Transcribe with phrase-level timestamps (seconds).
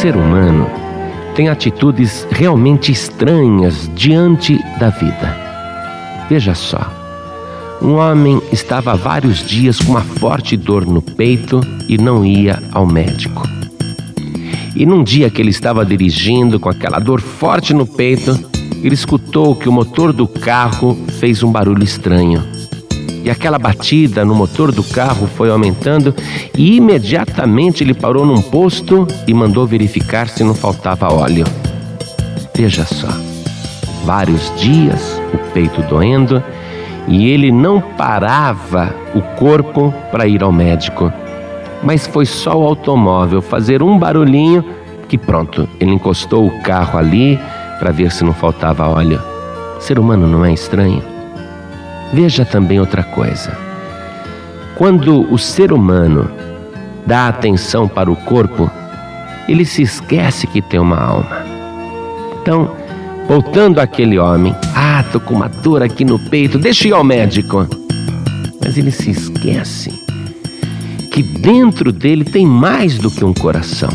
[0.00, 0.66] ser humano
[1.34, 5.36] tem atitudes realmente estranhas diante da vida.
[6.26, 6.90] Veja só.
[7.82, 12.62] Um homem estava há vários dias com uma forte dor no peito e não ia
[12.72, 13.46] ao médico.
[14.74, 18.32] E num dia que ele estava dirigindo com aquela dor forte no peito,
[18.82, 22.42] ele escutou que o motor do carro fez um barulho estranho.
[23.22, 26.14] E aquela batida no motor do carro foi aumentando
[26.56, 31.44] e imediatamente ele parou num posto e mandou verificar se não faltava óleo.
[32.54, 33.08] Veja só,
[34.04, 36.42] vários dias, o peito doendo,
[37.08, 41.12] e ele não parava o corpo para ir ao médico.
[41.82, 44.64] Mas foi só o automóvel fazer um barulhinho
[45.10, 47.36] que pronto, ele encostou o carro ali
[47.80, 49.20] para ver se não faltava óleo.
[49.80, 51.02] Ser humano não é estranho?
[52.12, 53.56] Veja também outra coisa.
[54.76, 56.30] Quando o ser humano
[57.06, 58.70] dá atenção para o corpo,
[59.48, 61.44] ele se esquece que tem uma alma.
[62.40, 62.74] Então,
[63.28, 67.04] voltando àquele homem, ah, tô com uma dor aqui no peito, deixa eu ir ao
[67.04, 67.66] médico.
[68.64, 69.90] Mas ele se esquece
[71.10, 73.90] que dentro dele tem mais do que um coração.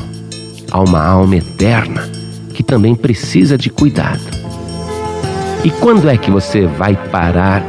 [0.72, 2.10] Há uma alma eterna
[2.54, 4.24] que também precisa de cuidado.
[5.64, 7.64] E quando é que você vai parar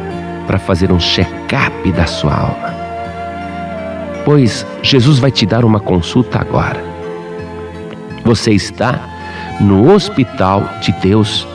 [0.47, 2.75] para fazer um check-up da sua alma.
[4.25, 6.83] Pois Jesus vai te dar uma consulta agora.
[8.25, 9.01] Você está
[9.61, 11.47] no hospital de Deus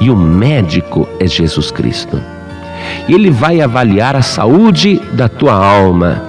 [0.00, 2.20] e o médico é Jesus Cristo.
[3.08, 6.22] E ele vai avaliar a saúde da tua alma.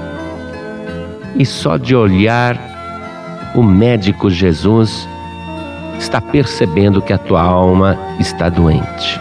[1.36, 2.60] E só de olhar
[3.56, 5.08] o médico Jesus
[5.98, 9.20] está percebendo que a tua alma está doente.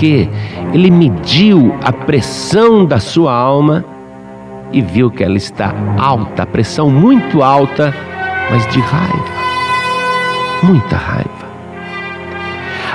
[0.00, 0.30] Porque
[0.72, 3.84] ele mediu a pressão da sua alma
[4.72, 7.94] e viu que ela está alta, pressão muito alta,
[8.50, 9.28] mas de raiva,
[10.62, 11.28] muita raiva.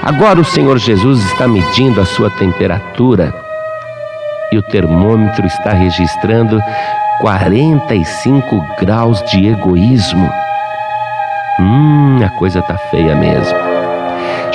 [0.01, 3.31] Agora o Senhor Jesus está medindo a sua temperatura
[4.51, 6.59] e o termômetro está registrando
[7.21, 10.27] 45 graus de egoísmo.
[11.59, 13.75] Hum, a coisa tá feia mesmo.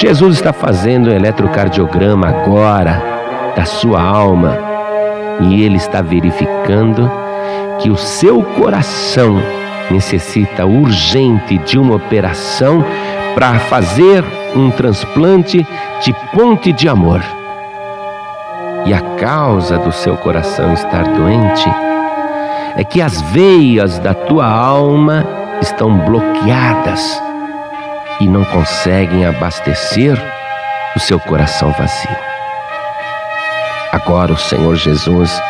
[0.00, 3.02] Jesus está fazendo um eletrocardiograma agora
[3.54, 4.56] da sua alma
[5.42, 7.10] e ele está verificando
[7.78, 9.36] que o seu coração
[9.90, 12.82] necessita urgente de uma operação
[13.34, 14.24] para fazer
[14.56, 15.66] um transplante
[16.02, 17.20] de ponte de amor.
[18.86, 21.68] E a causa do seu coração estar doente
[22.74, 25.26] é que as veias da tua alma
[25.60, 27.20] estão bloqueadas
[28.20, 30.16] e não conseguem abastecer
[30.94, 32.16] o seu coração vazio.
[33.92, 35.40] Agora o Senhor Jesus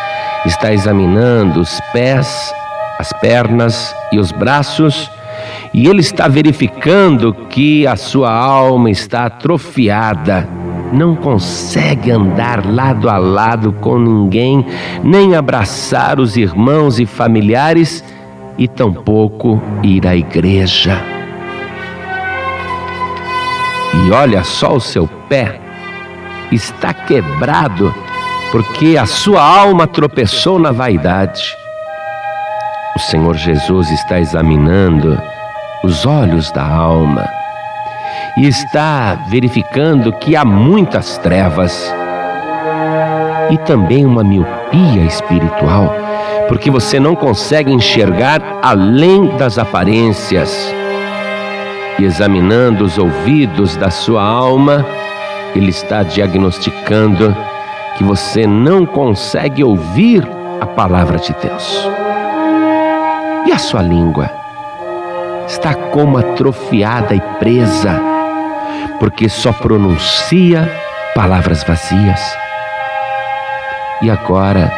[0.45, 2.53] está examinando os pés,
[2.99, 5.11] as pernas e os braços
[5.73, 10.47] e ele está verificando que a sua alma está atrofiada,
[10.91, 14.65] não consegue andar lado a lado com ninguém,
[15.03, 18.03] nem abraçar os irmãos e familiares
[18.57, 21.20] e tampouco ir à igreja.
[24.03, 25.59] E olha só o seu pé,
[26.51, 27.93] está quebrado,
[28.51, 31.55] porque a sua alma tropeçou na vaidade.
[32.95, 35.21] O Senhor Jesus está examinando
[35.83, 37.27] os olhos da alma
[38.37, 41.93] e está verificando que há muitas trevas
[43.51, 45.93] e também uma miopia espiritual,
[46.47, 50.73] porque você não consegue enxergar além das aparências
[52.03, 54.85] examinando os ouvidos da sua alma,
[55.55, 57.35] ele está diagnosticando
[57.97, 60.27] que você não consegue ouvir
[60.59, 61.89] a palavra de Deus.
[63.45, 64.29] E a sua língua
[65.47, 67.99] está como atrofiada e presa,
[68.99, 70.71] porque só pronuncia
[71.13, 72.21] palavras vazias.
[74.01, 74.71] E agora,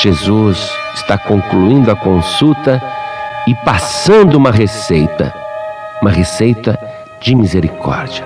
[0.00, 2.82] Jesus está concluindo a consulta
[3.46, 5.34] e passando uma receita
[6.00, 6.78] uma receita
[7.20, 8.24] de misericórdia.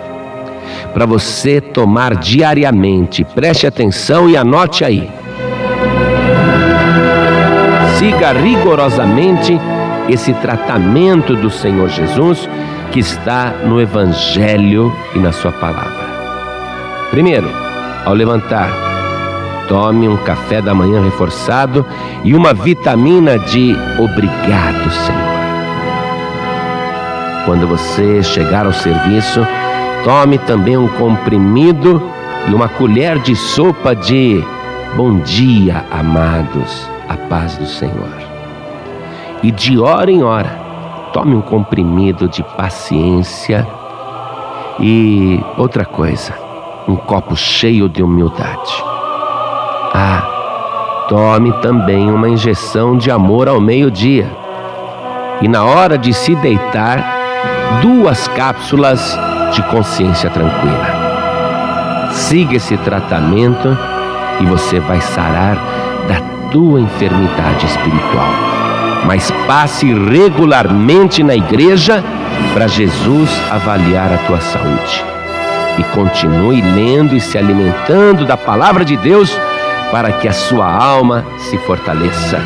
[0.92, 5.10] Para você tomar diariamente, preste atenção e anote aí.
[7.98, 9.58] Siga rigorosamente
[10.08, 12.48] esse tratamento do Senhor Jesus
[12.90, 16.12] que está no Evangelho e na Sua palavra.
[17.10, 17.48] Primeiro,
[18.04, 18.68] ao levantar,
[19.68, 21.86] tome um café da manhã reforçado
[22.24, 25.21] e uma vitamina de obrigado, Senhor.
[27.44, 29.46] Quando você chegar ao serviço,
[30.04, 32.00] tome também um comprimido
[32.48, 34.44] e uma colher de sopa de
[34.94, 38.12] Bom dia, amados, a paz do Senhor.
[39.42, 40.60] e de hora em hora
[41.12, 43.66] tome um comprimido de paciência
[44.78, 46.34] e outra coisa,
[46.88, 48.84] um copo cheio de humildade.
[49.94, 54.30] Ah, tome também uma injeção de amor ao meio-dia.
[55.40, 57.11] E na hora de se deitar,
[57.80, 59.18] duas cápsulas
[59.52, 62.10] de consciência tranquila.
[62.12, 63.76] Siga esse tratamento
[64.40, 65.56] e você vai sarar
[66.08, 66.20] da
[66.50, 68.28] tua enfermidade espiritual.
[69.06, 72.02] Mas passe regularmente na igreja
[72.52, 75.04] para Jesus avaliar a tua saúde.
[75.78, 79.36] E continue lendo e se alimentando da palavra de Deus
[79.90, 82.38] para que a sua alma se fortaleça.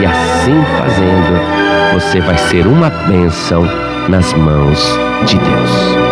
[0.00, 3.66] E assim fazendo, você vai ser uma bênção
[4.08, 6.11] nas mãos de Deus.